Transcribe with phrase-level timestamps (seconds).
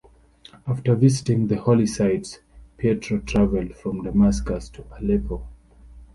[0.65, 2.39] After visiting the holy sites,
[2.79, 5.47] Pietro traveled from Damascus to Aleppo.